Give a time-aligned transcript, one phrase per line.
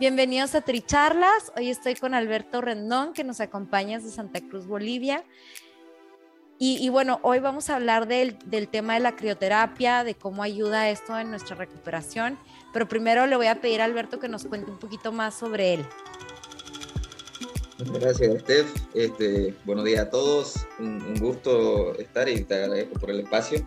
[0.00, 1.52] Bienvenidos a Tricharlas.
[1.58, 5.26] Hoy estoy con Alberto Rendón, que nos acompaña desde Santa Cruz, Bolivia.
[6.58, 10.88] Y, bueno, hoy vamos a hablar del, del, tema de la crioterapia, de cómo ayuda
[10.88, 12.38] esto en nuestra recuperación.
[12.72, 15.74] Pero primero le voy a pedir a Alberto que nos cuente un poquito más sobre
[15.74, 15.86] él.
[17.92, 18.74] Gracias, Steph.
[18.94, 20.66] Este, buenos días a todos.
[20.78, 23.66] Un, un gusto estar y te agradezco por el espacio.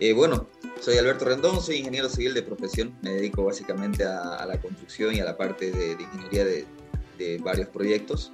[0.00, 0.46] Eh, bueno,
[0.80, 5.20] soy Alberto Rendón, soy ingeniero civil de profesión, me dedico básicamente a, la construcción y
[5.20, 8.32] a la parte de, ingeniería de, varios proyectos.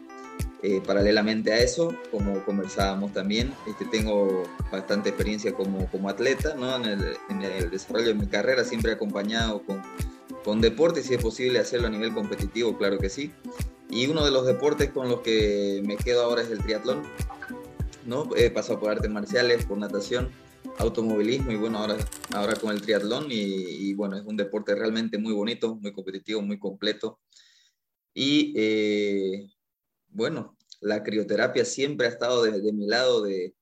[0.63, 6.77] Eh, paralelamente a eso, como conversábamos también, este, tengo bastante experiencia como, como atleta, ¿no?
[6.77, 9.83] en, el, en, el, desarrollo de mi carrera, siempre acompañado con,
[10.43, 13.31] con deporte, si es posible hacerlo a nivel competitivo, claro que sí.
[13.91, 17.03] Y uno de los deportes con los que me quedo ahora es el triatlón.
[18.07, 18.29] ¿no?
[18.37, 20.31] He pasado por artes marciales, por natación,
[20.79, 21.97] automovilismo y bueno, ahora,
[22.33, 26.59] ahora con el triatlón y, bueno, es un deporte realmente muy bonito, muy competitivo, muy
[26.59, 27.21] completo.
[28.13, 29.51] Y eh,
[30.09, 33.55] bueno, la crioterapia siempre ha estado de, mi lado de,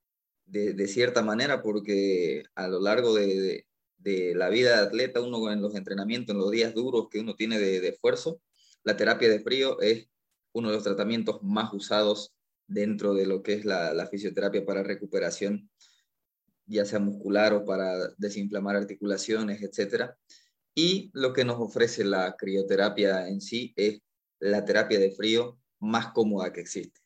[0.47, 3.67] de, cierta manera porque a lo largo de,
[4.05, 7.59] la vida de atleta, uno en los entrenamientos, en los días duros que uno tiene
[7.59, 8.41] de, esfuerzo,
[8.85, 10.09] la terapia de frío es
[10.53, 12.35] uno de los tratamientos más usados
[12.67, 15.71] dentro de lo que es la, la fisioterapia para recuperación
[16.73, 20.13] ya sea muscular o para desinflamar articulaciones, etc.
[20.75, 24.01] Y lo que nos ofrece la crioterapia en sí es
[24.41, 27.01] la terapia de frío más cómoda que existe.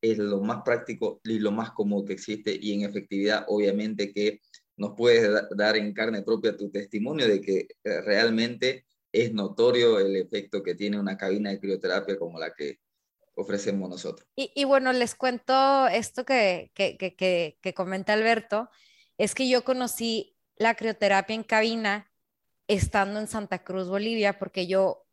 [0.00, 4.40] Es lo más práctico y lo más cómodo que existe y en efectividad obviamente que
[4.76, 10.16] nos puedes dar en carne propia tu testimonio de que eh, realmente es notorio el
[10.16, 12.80] efecto que tiene una cabina de crioterapia como la que
[13.34, 14.28] ofrecemos nosotros.
[14.36, 18.70] Y, bueno, les cuento esto que, que, que, que, comenta Alberto,
[19.18, 22.10] es que yo conocí la crioterapia en cabina
[22.68, 25.06] estando en Santa Cruz, Bolivia, porque yo,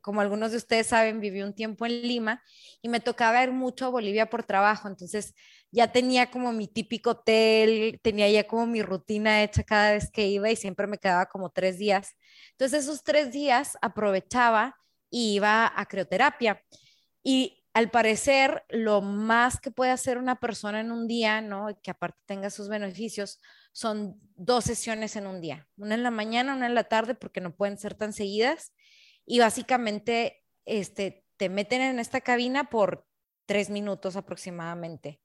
[0.00, 2.42] como algunos de ustedes saben, viví un tiempo en Lima
[2.82, 5.34] y me tocaba ir mucho a Bolivia por trabajo, entonces
[5.70, 10.28] ya tenía como mi típico hotel, tenía ya como mi rutina hecha cada vez que
[10.28, 12.14] iba y siempre me quedaba como tres días.
[12.52, 14.76] Entonces esos tres días aprovechaba
[15.10, 16.62] y iba a crioterapia.
[17.24, 21.76] Y al parecer, lo más que puede hacer una persona en un día, ¿no?
[21.82, 23.40] Que aparte tenga sus beneficios,
[23.72, 27.40] son dos sesiones en un día, una en la mañana, una en la tarde, porque
[27.40, 28.72] no pueden ser tan seguidas.
[29.26, 33.08] Y básicamente, este, te meten en esta cabina por
[33.46, 35.20] tres minutos aproximadamente.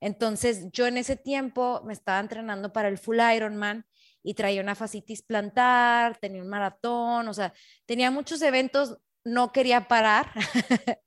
[0.00, 3.86] Entonces, yo en ese tiempo me estaba entrenando para el Full Ironman
[4.22, 7.52] y traía una fascitis plantar, tenía un maratón, o sea,
[7.86, 10.30] tenía muchos eventos no quería parar.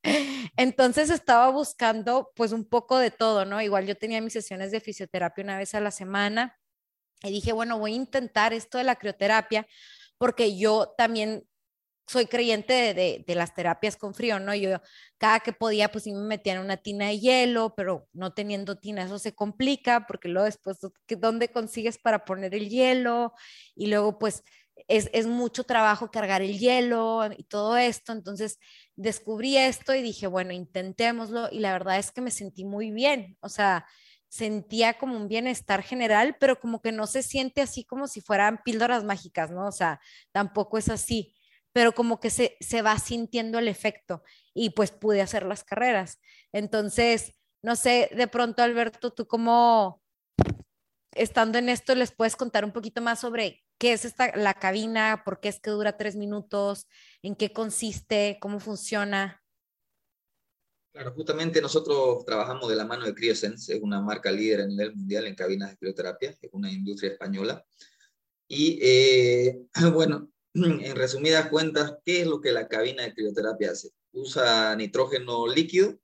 [0.57, 3.61] Entonces estaba buscando pues un poco de todo, ¿no?
[3.61, 6.57] Igual yo tenía mis sesiones de fisioterapia una vez a la semana
[7.23, 9.67] y dije, bueno, voy a intentar esto de la crioterapia
[10.17, 11.47] porque yo también
[12.07, 14.55] soy creyente de, las terapias con frío, ¿no?
[14.55, 14.81] Yo
[15.17, 18.77] cada que podía, pues sí me metía en una tina de hielo, pero no teniendo
[18.77, 20.77] tina, eso se complica porque luego después,
[21.09, 23.33] ¿dónde consigues para poner el hielo?
[23.75, 24.43] Y luego, pues
[24.87, 28.11] es, mucho trabajo cargar el hielo y todo esto.
[28.11, 28.59] Entonces
[28.95, 33.37] descubrí esto y dije, bueno, intentémoslo y la verdad es que me sentí muy bien.
[33.41, 33.85] O sea,
[34.29, 38.61] sentía como un bienestar general, pero como que no se siente así como si fueran
[38.63, 39.67] píldoras mágicas, ¿no?
[39.67, 39.99] O sea,
[40.31, 41.35] tampoco es así,
[41.73, 44.23] pero como que se, se va sintiendo el efecto
[44.53, 46.19] y pues pude hacer las carreras.
[46.51, 50.01] Entonces, no sé, de pronto, Alberto, tú como
[51.13, 55.21] estando en esto, les puedes contar un poquito más sobre qué es esta, la cabina,
[55.25, 56.87] por qué es que dura tres minutos,
[57.21, 59.43] en qué consiste, cómo funciona.
[60.91, 64.95] Claro, justamente nosotros trabajamos de la mano de Criosense, es una marca líder a nivel
[64.95, 67.63] mundial en cabinas de crioterapia, es una industria española.
[68.47, 69.59] Y eh,
[69.93, 73.91] bueno, en resumidas cuentas, ¿qué es lo que la cabina de crioterapia hace?
[74.11, 75.99] Usa nitrógeno líquido,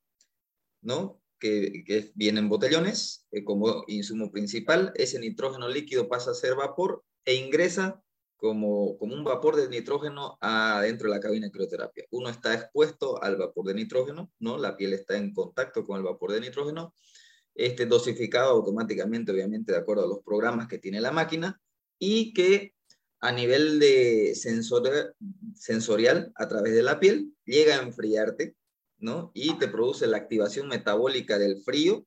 [0.82, 1.24] ¿no?
[1.44, 4.94] que, que viene en botellones eh, como insumo principal.
[4.96, 8.02] Ese nitrógeno líquido pasa a ser vapor e ingresa
[8.36, 12.06] como, como un vapor de nitrógeno adentro de la cabina de crioterapia.
[12.12, 14.58] Uno está expuesto al vapor de nitrógeno, ¿no?
[14.58, 16.94] La piel está en contacto con el vapor de nitrógeno,
[17.56, 21.62] este dosificado automáticamente, obviamente, de acuerdo a los programas que tiene la máquina,
[22.00, 22.74] y que
[23.22, 25.16] a nivel de sensor,
[25.56, 28.58] sensorial, a través de la piel, llega a enfriarte,
[28.98, 29.32] ¿no?
[29.34, 32.06] Y te produce la activación metabólica del frío,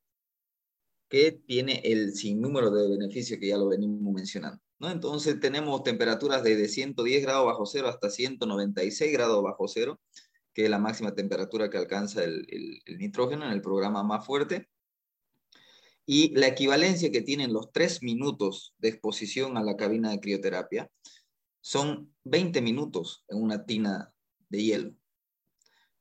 [1.09, 4.61] que tiene el sinnúmero de beneficios que ya lo venimos mencionando.
[4.79, 4.91] ¿No?
[4.91, 10.01] Entonces tenemos temperaturas de 110 grados bajo cero hasta 196 grados bajo cero,
[10.53, 12.47] que es la máxima temperatura que alcanza el,
[12.87, 14.69] el, nitrógeno en el programa más fuerte.
[16.07, 20.91] Y la equivalencia que tienen los tres minutos de exposición a la cabina de crioterapia
[21.61, 24.13] son 20 minutos en una tina
[24.49, 24.95] de hielo.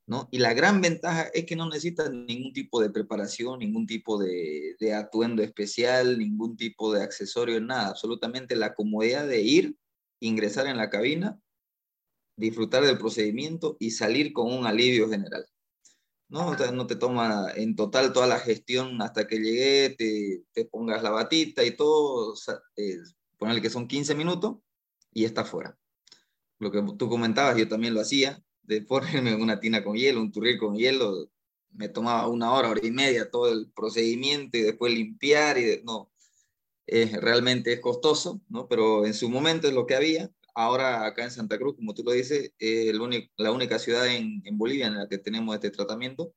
[0.07, 0.27] ¿No?
[0.31, 4.75] Y la gran ventaja es que no necesitas ningún tipo de preparación, ningún tipo de,
[4.93, 9.75] atuendo especial, ningún tipo de accesorio, nada, absolutamente la comodidad de ir,
[10.19, 11.39] ingresar en la cabina,
[12.37, 15.45] disfrutar del procedimiento y salir con un alivio general.
[16.27, 16.55] ¿no?
[16.55, 21.11] no te toma en total toda la gestión hasta que llegue, te, te pongas la
[21.11, 22.35] batita y todo,
[22.75, 22.97] eh,
[23.37, 24.57] ponerle que son 15 minutos
[25.13, 25.77] y está fuera.
[26.59, 30.21] Lo que tú comentabas, yo también lo hacía, de ponerme en una tina con hielo,
[30.21, 31.29] un turril con hielo,
[31.71, 36.11] me tomaba una hora, hora y media todo el procedimiento y después limpiar y no,
[36.87, 38.67] realmente es costoso, ¿no?
[38.67, 40.31] Pero en su momento es lo que había.
[40.53, 42.93] Ahora acá en Santa Cruz, como tú lo dices, es
[43.37, 46.33] la única ciudad en, en, Bolivia en la que tenemos este tratamiento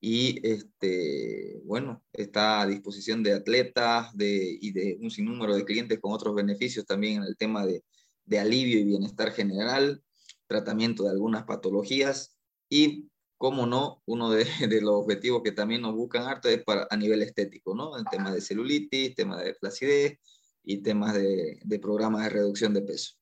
[0.00, 5.98] y este, bueno, está a disposición de atletas de, y de un sinnúmero de clientes
[5.98, 7.82] con otros beneficios también en el tema de,
[8.24, 10.03] de alivio y bienestar general
[10.46, 12.36] tratamiento de algunas patologías
[12.68, 13.08] y,
[13.38, 17.22] como no, uno de, los objetivos que también nos buscan harto es para, a nivel
[17.22, 17.96] estético, ¿no?
[17.96, 20.18] El tema de celulitis, tema de flacidez
[20.62, 23.14] y temas de, de programas de reducción de peso.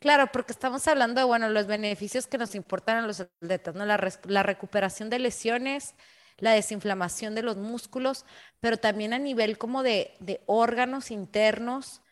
[0.00, 3.84] Claro, porque estamos hablando de, bueno, los beneficios que nos importan a los atletas, ¿no?
[3.84, 5.94] La, la recuperación de lesiones,
[6.38, 8.24] la desinflamación de los músculos,
[8.60, 12.02] pero también a nivel como de, de órganos internos,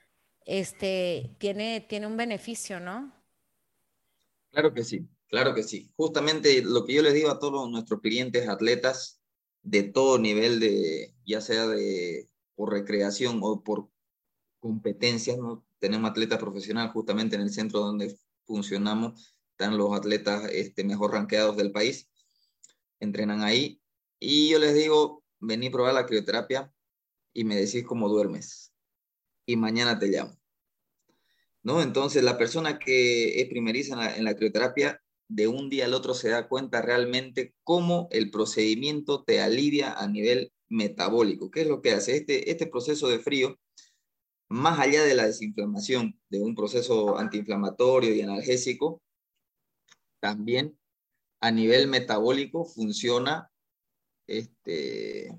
[0.45, 3.18] este, tiene, tiene un beneficio, ¿no?
[4.51, 5.93] Claro que sí, claro que sí.
[5.97, 9.21] Justamente lo que yo les digo a todos nuestros clientes atletas
[9.63, 13.91] de todo nivel de, ya sea de por recreación o por
[14.61, 15.67] competencias, ¿no?
[15.79, 18.17] Tenemos atletas profesionales justamente en el centro donde
[18.47, 22.09] funcionamos, están los atletas este, mejor ranqueados del país,
[23.01, 23.83] entrenan ahí
[24.19, 26.73] y yo les digo, vení a probar la crioterapia
[27.33, 28.73] y me decís cómo duermes
[29.47, 30.39] y mañana te llamo.
[31.63, 31.83] ¿No?
[31.83, 36.31] Entonces, la persona que es primeriza en la, crioterapia, de un día al otro se
[36.31, 41.51] da cuenta realmente cómo el procedimiento te alivia a nivel metabólico.
[41.51, 42.17] ¿Qué es lo que hace?
[42.17, 43.59] Este, este proceso de frío,
[44.49, 49.03] más allá de la desinflamación, de un proceso antiinflamatorio y analgésico,
[50.21, 50.79] también
[51.41, 53.51] a nivel metabólico funciona
[54.27, 55.39] este,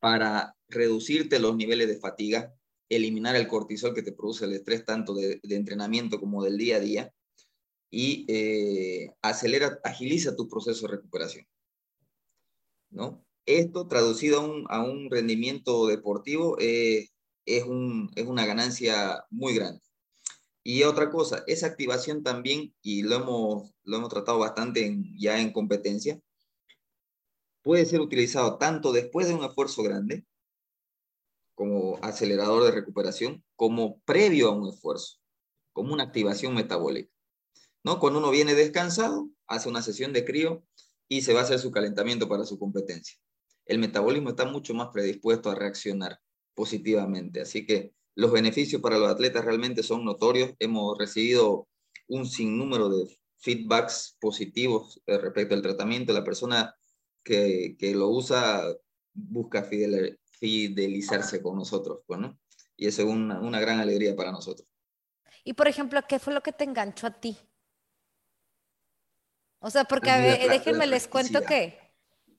[0.00, 2.54] para reducirte los niveles de fatiga,
[2.90, 6.80] eliminar el cortisol que te produce el estrés tanto de, entrenamiento como del día a
[6.80, 7.14] día
[7.90, 11.46] y eh, acelera, agiliza tu proceso de recuperación.
[12.90, 13.24] ¿no?
[13.46, 17.08] Esto traducido a un, a un rendimiento deportivo eh,
[17.46, 19.80] es, un, es una ganancia muy grande.
[20.62, 25.52] Y otra cosa, esa activación también, y lo hemos, lo hemos tratado bastante ya en
[25.52, 26.20] competencia,
[27.62, 30.24] puede ser utilizado tanto después de un esfuerzo grande
[31.60, 35.18] como acelerador de recuperación, como previo a un esfuerzo,
[35.74, 37.12] como una activación metabólica.
[37.84, 38.00] ¿no?
[38.00, 40.64] Cuando uno viene descansado, hace una sesión de crío
[41.06, 43.18] y se va a hacer su calentamiento para su competencia.
[43.66, 46.18] El metabolismo está mucho más predispuesto a reaccionar
[46.54, 50.54] positivamente, así que los beneficios para los atletas realmente son notorios.
[50.60, 51.68] Hemos recibido
[52.08, 56.14] un sinnúmero de feedbacks positivos eh, respecto al tratamiento.
[56.14, 56.74] La persona
[57.22, 58.64] que, que lo usa
[59.12, 59.62] busca
[60.40, 62.38] fidelizarse con nosotros, pues, ¿no?
[62.76, 64.66] Y eso es una, una gran alegría para nosotros.
[65.44, 67.36] Y por ejemplo, ¿qué fue lo que te enganchó a ti?
[69.60, 71.78] O sea, porque a ver, déjenme les cuento que,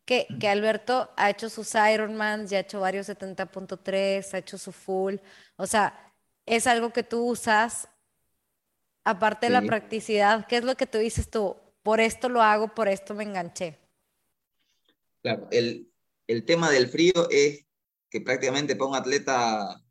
[0.06, 4.72] que, que, Alberto ha hecho sus Ironmans, ya ha hecho varios 70.3, ha hecho su
[4.72, 5.18] full.
[5.56, 6.14] O sea,
[6.48, 7.88] es algo que tú usas,
[9.04, 11.56] aparte de la practicidad, ¿qué es lo que tú dices tú?
[11.84, 13.78] Por esto lo hago, por esto me enganché.
[15.22, 15.92] Claro, el,
[16.26, 17.66] el tema del frío es
[18.12, 19.82] que prácticamente para un atleta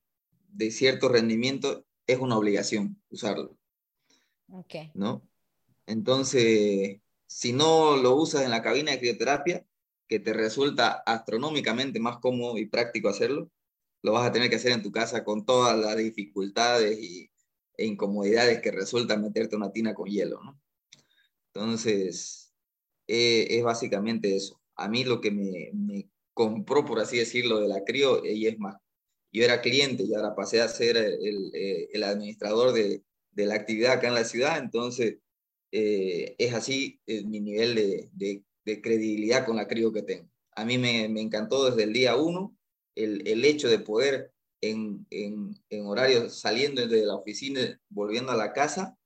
[0.48, 3.56] de cierto rendimiento es una obligación usarlo.
[4.48, 4.92] Okay.
[4.94, 5.26] ¿No?
[5.86, 9.66] Entonces, si no lo usas en la cabina de crioterapia,
[10.06, 13.50] que te resulta astronómicamente más cómodo y práctico hacerlo,
[14.02, 17.30] lo vas a tener que hacer en tu casa con todas las dificultades y,
[17.76, 20.60] e incomodidades que resulta meterte una tina con hielo, ¿no?
[21.54, 22.52] Entonces,
[23.06, 24.60] eh, es básicamente eso.
[24.74, 26.10] A mí lo que me, me,
[26.40, 28.76] compró, por así decirlo, de la crío, y es más,
[29.30, 33.02] yo era cliente y ahora pasé a ser el, eh, administrador de,
[33.34, 35.18] la actividad acá en la ciudad, entonces
[35.70, 38.42] eh, es así mi nivel de,
[38.82, 40.30] credibilidad con la crío que tengo.
[40.52, 42.56] A mí me, encantó desde el día uno
[42.94, 44.32] el, hecho de poder
[44.62, 48.96] en, en, en horario saliendo de la oficina, volviendo a la casa,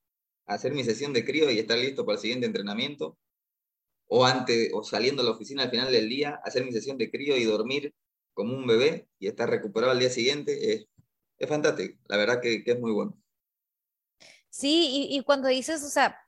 [0.47, 3.19] hacer mi sesión de crío y estar listo para el siguiente entrenamiento,
[4.07, 7.11] o, antes, o saliendo a la oficina al final del día, hacer mi sesión de
[7.11, 7.95] crío y dormir
[8.33, 10.87] como un bebé y estar recuperado al día siguiente, es,
[11.39, 13.17] es fantástico, la verdad que, que es muy bueno.
[14.51, 16.21] Sí, y, y, cuando dices, o sea,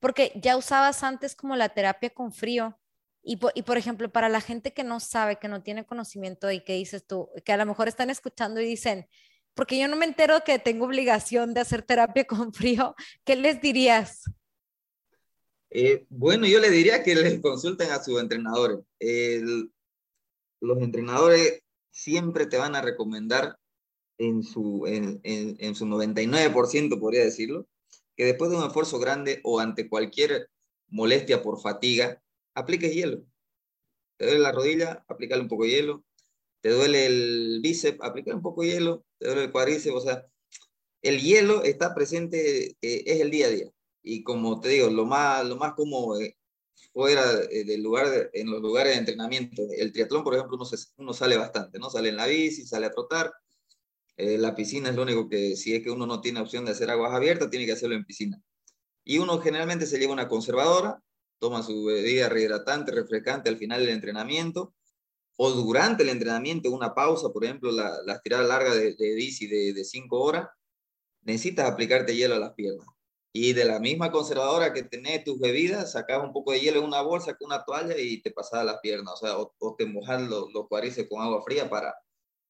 [0.00, 2.76] porque ya usabas antes como la terapia con frío,
[3.22, 6.50] y por, y por, ejemplo, para la gente que no sabe, que no tiene conocimiento
[6.50, 9.08] y que dices tú, que a lo mejor están escuchando y dicen,
[9.54, 13.60] porque yo no me entero que tengo obligación de hacer terapia con frío, ¿qué les
[13.60, 14.24] dirías?
[15.70, 18.78] Eh, bueno, yo le diría que les consulten a sus entrenadores.
[20.60, 23.56] Los entrenadores siempre te van a recomendar
[24.18, 27.66] en su, en, en, en su 99%, podría decirlo,
[28.16, 30.50] que después de un esfuerzo grande o ante cualquier
[30.88, 32.22] molestia por fatiga,
[32.54, 33.24] apliques hielo.
[34.18, 36.04] Te duele la rodilla, aplícale un poco de hielo.
[36.60, 39.04] Te duele el bíceps, aplícale un poco de hielo.
[39.18, 40.26] Te duele el cuádriceps, o sea,
[41.00, 43.70] el hielo está presente, eh, es el día a día.
[44.02, 46.36] Y como te digo, lo más, lo más como eh,
[46.92, 50.76] fuera eh, del lugar, en los lugares de entrenamiento, el triatlón, por ejemplo, uno, se,
[50.96, 51.90] uno, sale bastante, ¿no?
[51.90, 53.32] Sale en la bici, sale a trotar.
[54.16, 56.72] Eh, la piscina es lo único que, si es que uno no tiene opción de
[56.72, 58.42] hacer aguas abiertas, tiene que hacerlo en piscina.
[59.04, 61.02] Y uno generalmente se lleva una conservadora,
[61.38, 64.74] toma su bebida rehidratante, refrescante al final del entrenamiento,
[65.36, 69.46] o durante el entrenamiento, una pausa, por ejemplo, la, la tirada larga de, de bici
[69.46, 70.48] de 5 horas,
[71.22, 72.86] necesitas aplicarte hielo a las piernas.
[73.32, 76.86] Y de la misma conservadora que tenés tus bebidas, sacas un poco de hielo en
[76.86, 79.86] una bolsa con una toalla y te pasas las piernas, o sea, o, o te
[79.86, 80.66] mojas los, los
[81.08, 81.94] con agua fría para,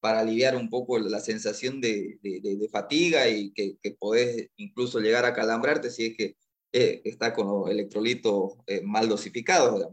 [0.00, 5.26] para aliviar un poco la sensación de, de, fatiga y que, que, podés incluso llegar
[5.26, 6.36] a calambrarte si es que
[6.72, 9.88] eh, está con los electrolitos eh, mal dosificados.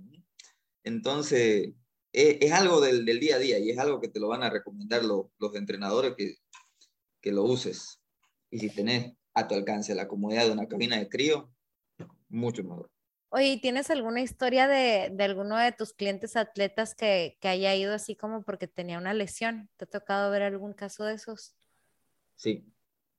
[0.84, 1.74] Entonces,
[2.14, 4.44] eh, es algo del, del, día a día y es algo que te lo van
[4.44, 6.36] a recomendar los, los entrenadores que,
[7.22, 8.00] que lo uses.
[8.50, 11.54] Y si tenés a tu alcance la comodidad de una cabina de crío,
[12.28, 12.90] mucho mejor.
[13.30, 17.94] Oye, ¿tienes alguna historia de, de alguno de tus clientes atletas que, que, haya ido
[17.94, 19.70] así como porque tenía una lesión?
[19.78, 21.54] ¿Te ha tocado ver algún caso de esos?
[22.36, 22.66] Sí,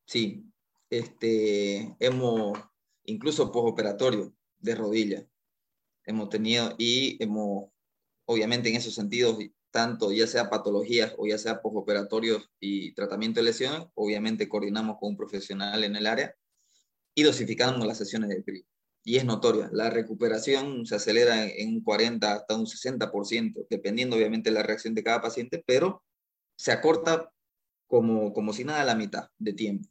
[0.06, 0.44] sí.
[0.90, 2.58] Este, hemos,
[3.04, 5.28] incluso postoperatorio de rodilla,
[6.04, 7.70] hemos tenido y hemos,
[8.24, 9.38] obviamente en esos sentidos,
[9.70, 15.10] tanto ya sea patologías o ya sea postoperatorios y tratamiento de lesiones, obviamente coordinamos con
[15.10, 16.34] un profesional en el área
[17.14, 18.66] y dosificamos las sesiones de CRI.
[19.04, 24.50] Y es notoria, la recuperación se acelera en un 40 hasta un 60%, dependiendo obviamente
[24.50, 26.02] de la reacción de cada paciente, pero
[26.56, 27.32] se acorta
[27.86, 29.88] como, como si nada la mitad de tiempo.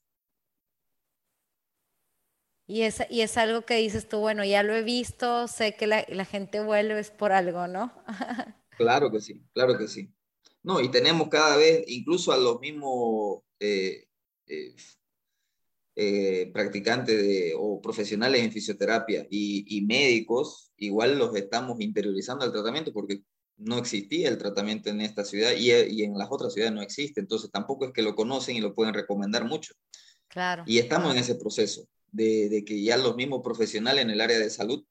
[2.70, 5.88] Y es, y es algo que dices tú, bueno, ya lo he visto, sé que
[5.88, 7.94] la, la gente vuelve es por algo, ¿no?
[8.78, 10.14] Claro que sí, claro que sí.
[10.64, 14.06] No, y tenemos cada vez, incluso a los mismos eh,
[14.48, 14.76] eh,
[15.96, 22.52] eh, practicantes de, o profesionales en fisioterapia y, y, médicos, igual los estamos interiorizando al
[22.52, 23.24] tratamiento porque
[23.58, 27.20] no existía el tratamiento en esta ciudad y, y, en las otras ciudades no existe,
[27.20, 29.74] entonces tampoco es que lo conocen y lo pueden recomendar mucho.
[30.28, 30.64] Claro.
[30.68, 34.38] Y estamos en ese proceso de, de que ya los mismos profesionales en el área
[34.38, 34.86] de salud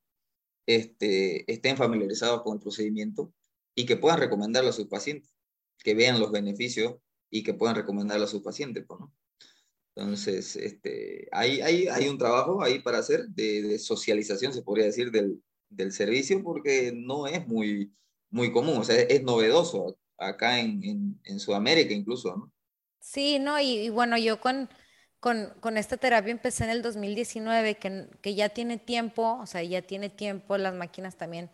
[0.66, 3.32] este, estén familiarizados con el procedimiento
[3.76, 5.32] y que puedan recomendarlo a sus pacientes,
[5.84, 6.96] que vean los beneficios
[7.30, 9.12] y que puedan recomendarlo a sus pacientes, ¿no?
[9.94, 14.86] Entonces, este, hay, hay, hay un trabajo ahí para hacer de, de socialización, se podría
[14.86, 17.94] decir, del, del, servicio, porque no es muy,
[18.30, 22.52] muy común, o sea, es novedoso acá en, en, en Sudamérica incluso, ¿no?
[23.00, 24.68] Sí, no, y, y bueno, yo con,
[25.20, 29.62] con, con, esta terapia empecé en el 2019, que, que ya tiene tiempo, o sea,
[29.62, 31.50] ya tiene tiempo, las máquinas también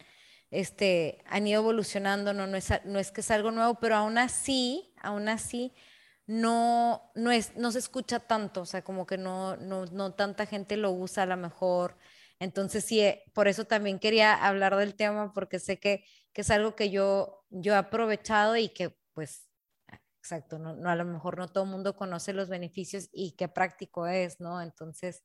[0.53, 4.19] este, han ido evolucionando, no, no, es, no es que es algo nuevo, pero aún
[4.19, 5.73] así, aún así,
[6.27, 10.47] no, no, es, no se escucha tanto, o sea, como que no, no, no tanta
[10.47, 11.97] gente lo usa a lo mejor.
[12.39, 16.51] Entonces, sí, eh, por eso también quería hablar del tema, porque sé que, que es
[16.51, 19.49] algo que yo, yo he aprovechado y que pues
[20.23, 23.49] exacto, no, no, a lo mejor no todo el mundo conoce los beneficios y qué
[23.49, 24.63] práctico es, ¿no?
[24.63, 25.25] Entonces,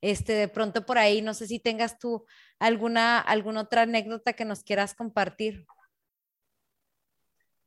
[0.00, 2.24] este, de pronto por ahí, no sé si tengas tú
[2.58, 5.66] alguna, alguna otra anécdota que nos quieras compartir.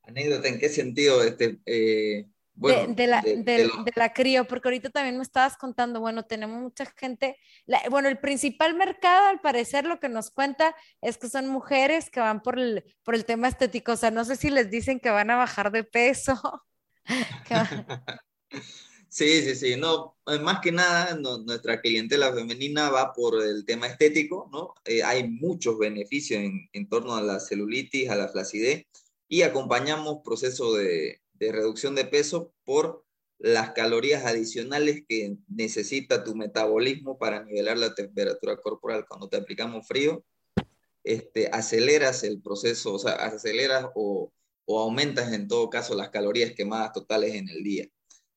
[0.02, 1.22] Anécdota, ¿en qué sentido?
[1.22, 6.60] Este, eh, de, la, de, la, crío, porque ahorita también me estabas contando, bueno, tenemos
[6.60, 7.38] mucha gente,
[7.90, 12.20] bueno, el principal mercado al parecer lo que nos cuenta es que son mujeres que
[12.20, 15.10] van por el, por el tema estético, o sea, no sé si les dicen que
[15.10, 16.34] van a bajar de peso.
[19.08, 23.86] sí, sí, sí, no, eh, más que nada nuestra clientela femenina va por el tema
[23.86, 24.74] estético, ¿no?
[24.84, 28.86] Eh, hay muchos beneficios en, en torno a la celulitis, a la flacidez
[29.28, 33.04] y acompañamos proceso de de reducción de peso por
[33.38, 39.04] las calorías adicionales que necesita tu metabolismo para nivelar la temperatura corporal.
[39.08, 40.24] Cuando te aplicamos frío,
[41.02, 44.32] este, aceleras el proceso, o sea, aceleras o,
[44.64, 47.88] o aumentas en todo caso las calorías quemadas totales en el día.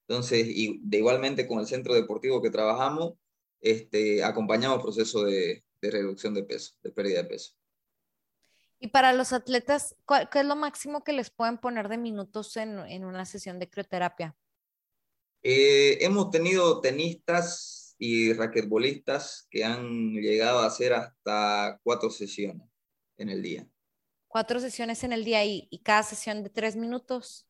[0.07, 3.13] Entonces, y de igualmente con el centro deportivo que trabajamos,
[3.61, 7.53] este, acompañamos proceso de, de reducción de peso, de pérdida de peso.
[8.79, 9.95] Y para los atletas,
[10.31, 13.69] ¿qué es lo máximo que les pueden poner de minutos en, en una sesión de
[13.69, 14.35] crioterapia?
[15.41, 22.67] Eh, hemos tenido tenistas y raquetbolistas que han llegado a hacer hasta cuatro sesiones
[23.17, 23.67] en el día.
[24.35, 27.47] Cuatro sesiones en el día y, y cada sesión de tres minutos.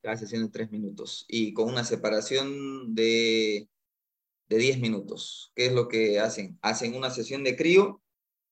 [0.00, 3.68] Cada sesión de tres minutos y con una separación de,
[4.48, 5.50] de diez minutos.
[5.56, 6.56] ¿Qué es lo que hacen?
[6.62, 8.00] Hacen una sesión de crío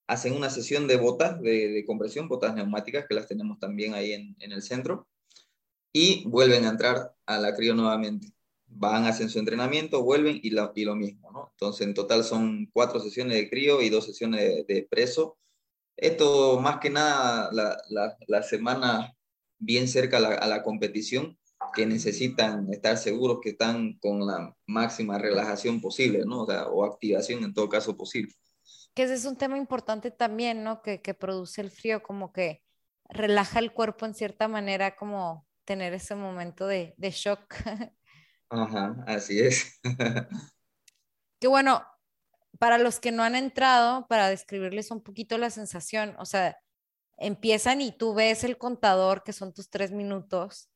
[0.09, 4.35] hacen una sesión de botas de, compresión, botas neumáticas, que las tenemos también ahí en,
[4.41, 5.07] el centro,
[5.93, 8.33] y vuelven a entrar a la crío nuevamente.
[8.67, 11.51] Van, hacen su entrenamiento, vuelven y, y lo mismo, ¿no?
[11.53, 15.39] Entonces, en total son cuatro sesiones de crío y dos sesiones de, preso.
[15.99, 19.15] Esto, más que nada, la, semana
[19.59, 21.39] bien cerca a la, competición,
[21.75, 26.43] que necesitan estar seguros que están con la máxima relajación posible, ¿no?
[26.43, 28.33] o activación en todo caso posible
[28.99, 30.83] que ese es un tema importante también, ¿no?
[30.83, 32.65] Que, que produce el frío, como que
[33.09, 37.55] relaja el cuerpo en cierta manera, como tener ese momento de, de shock.
[38.51, 39.81] Ajá, así es.
[41.41, 41.81] que bueno,
[42.59, 46.59] para los que no han entrado, para describirles un poquito la sensación, o sea,
[47.17, 50.69] empiezan y tú ves el contador, que son tus tres minutos,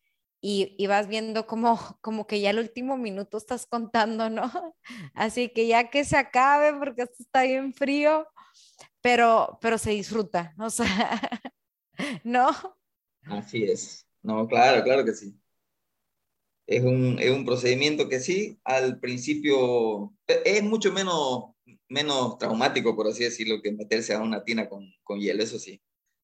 [0.45, 4.51] y, vas viendo como, como que ya el último minuto estás contando, ¿no?
[5.15, 8.27] Así que ya que se acabe porque esto está bien frío,
[9.01, 11.21] pero, pero se disfruta, o sea,
[12.25, 12.51] ¿no?
[13.23, 14.07] Así es.
[14.23, 15.37] No, claro, claro que sí.
[16.67, 21.52] Es un, es un procedimiento que sí, al principio e, es mucho menos,
[21.88, 25.81] menos traumático, por así decirlo, que meterse a una tina con, con hielo, eso sí.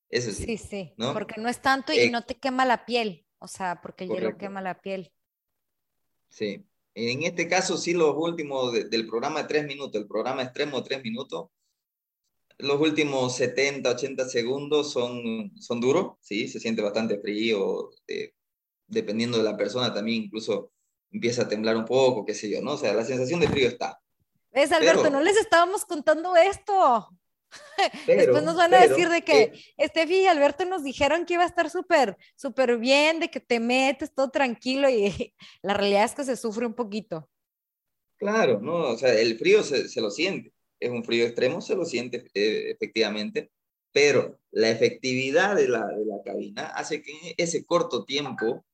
[0.09, 0.44] Eso sí.
[0.44, 1.12] Sí, sí, ¿no?
[1.12, 3.27] porque no es tanto y eh, no te quema la piel.
[3.38, 5.12] O sea, porque el hielo quema la piel.
[6.31, 6.64] Sí.
[6.94, 10.88] En este caso, sí, los últimos del programa de tres minutos, el programa extremo de
[10.88, 11.51] tres minutos,
[12.59, 18.33] los últimos 70, 80 segundos son, son duros, sí, se siente bastante frío, eh,
[18.88, 20.72] dependiendo de la persona también incluso
[21.12, 22.72] empieza a temblar un poco, qué sé yo, ¿no?
[22.72, 24.01] O sea, la sensación de frío está.
[24.59, 25.09] ¿Ves, Alberto?
[25.09, 27.09] no les estábamos contando esto.
[28.09, 31.44] Después nos van a decir de que eh, Estefi y Alberto nos dijeron que iba
[31.44, 36.14] a estar súper, súper bien, de que te metes todo tranquilo y la realidad es
[36.16, 37.31] que se sufre un poquito.
[38.16, 38.75] Claro, ¿no?
[38.90, 42.29] O sea, el frío se, se lo siente, es un frío extremo, se lo siente
[42.35, 43.53] eh, efectivamente,
[43.92, 48.64] pero la efectividad de la, de la cabina hace que en ese corto tiempo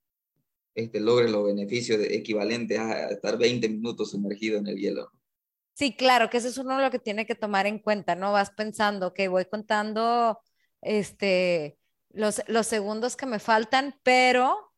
[0.75, 5.11] este, logre los beneficios equivalentes a estar 20 minutos sumergido en el hielo.
[5.75, 8.33] Sí, claro, que eso es uno lo que tiene que tomar en cuenta, ¿no?
[8.33, 10.41] Vas pensando que voy contando
[10.81, 11.79] este,
[12.11, 14.73] los, los segundos que me faltan, pero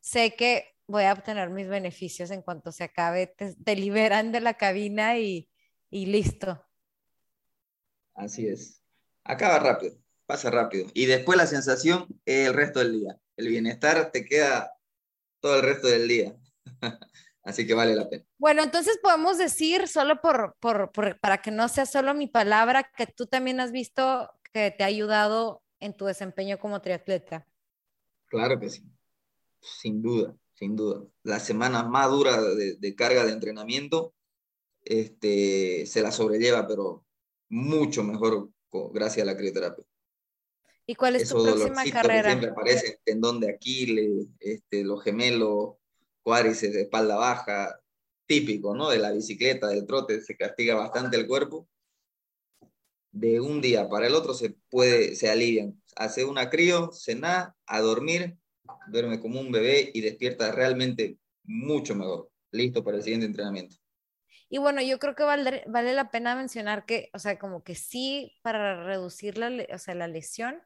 [0.00, 4.54] sé que voy a obtener mis beneficios en cuanto se acabe, te, liberan de la
[4.54, 5.50] cabina y,
[5.90, 6.64] y, listo.
[8.14, 8.82] Así es.
[9.24, 10.86] Acaba rápido, pasa rápido.
[10.94, 13.18] Y después la sensación el resto del día.
[13.36, 14.72] El bienestar te queda
[15.40, 16.36] todo el resto del día.
[17.44, 18.24] Así que vale la pena.
[18.38, 23.06] Bueno, entonces podemos decir, solo por, por, para que no sea solo mi palabra, que
[23.06, 27.46] tú también has visto que te ha ayudado en tu desempeño como triatleta.
[28.26, 28.84] Claro que sí,
[29.60, 31.04] sin duda, sin duda.
[31.24, 34.14] Las semanas más duras de, carga de entrenamiento
[34.84, 37.04] este, se la sobrelleva, pero
[37.48, 38.50] mucho mejor
[38.92, 39.84] gracias a la crioterapia.
[40.86, 42.22] ¿Y cuál es tu próxima carrera?
[42.22, 45.76] Que siempre aparece tendón de Aquiles, este, los gemelos,
[46.22, 47.80] cuádriceps de espalda baja,
[48.26, 48.90] típico, ¿no?
[48.90, 51.68] De la bicicleta, del trote, se castiga bastante el cuerpo.
[53.10, 55.82] De un día para el otro se puede, se alivian.
[55.96, 58.38] Hace una crío, cena, a dormir,
[58.88, 63.76] duerme como un bebé y despierta realmente mucho mejor, listo para el siguiente entrenamiento.
[64.48, 67.74] Y bueno, yo creo que vale, vale la pena mencionar que, o sea, como que
[67.74, 70.62] sí, para reducir la, o sea, la lesión,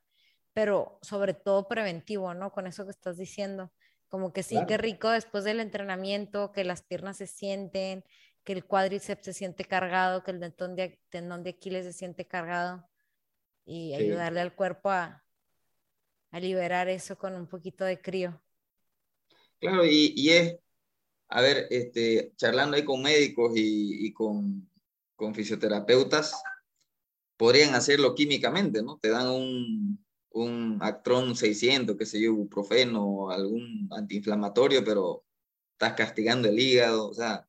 [0.52, 2.50] pero sobre todo preventivo, ¿no?
[2.50, 3.72] Con eso que estás diciendo.
[4.08, 8.04] Como que sí, qué rico después del entrenamiento, que las piernas se sienten,
[8.44, 12.26] que el cuádriceps se siente cargado, que el tendón de, tendón de Aquiles se siente
[12.26, 12.88] cargado
[13.64, 15.24] y ayudarle al cuerpo a,
[16.30, 18.40] a, liberar eso con un poquito de crío.
[19.58, 20.56] Claro, y, y es,
[21.28, 24.70] a ver, este, charlando ahí con médicos y, y con,
[25.16, 26.40] con fisioterapeutas,
[27.36, 28.98] podrían hacerlo químicamente, ¿no?
[28.98, 30.05] Te dan un,
[30.36, 35.24] un Actron 600, que sé yo, ibuprofeno, algún antiinflamatorio, pero
[35.72, 37.48] estás castigando el hígado, o sea,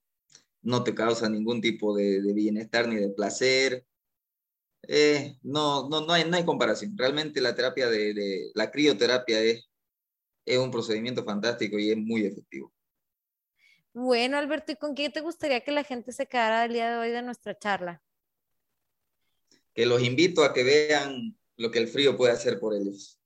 [0.61, 3.85] no te causa ningún tipo de, bienestar ni de placer.
[4.87, 6.97] Eh, no, no, no, hay, no hay comparación.
[6.97, 9.69] Realmente la terapia de, la crioterapia es,
[10.45, 12.73] es un procedimiento fantástico y es muy efectivo.
[13.93, 16.97] Bueno, Alberto, ¿y con qué te gustaría que la gente se quedara el día de
[16.97, 18.01] hoy de nuestra charla?
[19.73, 23.19] Que los invito a que vean lo que el frío puede hacer por ellos.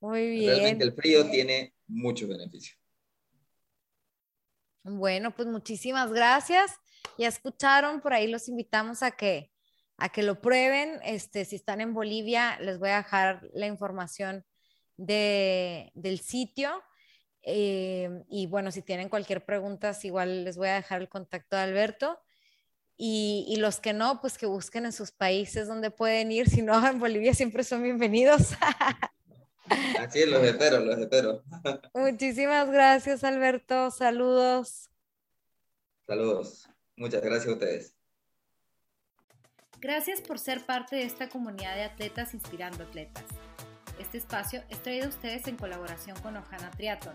[0.00, 0.50] Muy bien.
[0.50, 2.78] Realmente el frío tiene muchos beneficios.
[4.82, 6.72] Bueno, pues muchísimas gracias.
[7.16, 9.52] Ya escucharon, por ahí los invitamos a que,
[9.96, 10.98] a que lo prueben.
[11.04, 14.44] Este, si están en Bolivia, les voy a dejar la información
[14.96, 16.82] de, del sitio.
[17.42, 21.62] Eh, y bueno, si tienen cualquier pregunta, igual les voy a dejar el contacto de
[21.62, 22.18] Alberto.
[22.96, 26.48] Y, y, los que no, pues que busquen en sus países donde pueden ir.
[26.48, 28.52] Si no, en Bolivia siempre son bienvenidos.
[29.98, 31.42] Así los espero, los espero.
[31.94, 33.90] Muchísimas gracias, Alberto.
[33.90, 34.90] Saludos.
[36.06, 36.68] Saludos.
[36.96, 37.96] Muchas gracias a ustedes.
[39.80, 43.24] Gracias por ser parte de esta comunidad de atletas inspirando atletas.
[43.98, 47.14] Este espacio es traído a ustedes en colaboración con Ojana Triathlon,